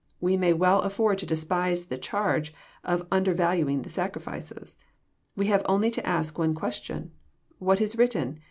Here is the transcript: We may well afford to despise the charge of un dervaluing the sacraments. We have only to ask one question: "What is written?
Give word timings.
We 0.19 0.35
may 0.35 0.51
well 0.51 0.81
afford 0.81 1.19
to 1.19 1.27
despise 1.27 1.85
the 1.85 1.97
charge 1.99 2.55
of 2.83 3.05
un 3.11 3.23
dervaluing 3.23 3.83
the 3.83 3.89
sacraments. 3.91 4.77
We 5.35 5.45
have 5.45 5.61
only 5.69 5.91
to 5.91 6.03
ask 6.03 6.39
one 6.39 6.55
question: 6.55 7.11
"What 7.59 7.79
is 7.79 7.95
written? 7.95 8.39